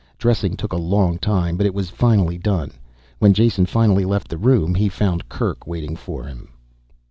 [0.17, 2.71] Dressing took a long time, but it was finally done.
[3.19, 6.49] When Jason finally left the room he found Kerk waiting for him.